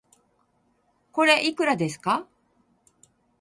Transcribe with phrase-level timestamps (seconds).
[1.11, 2.27] これ、いくらですか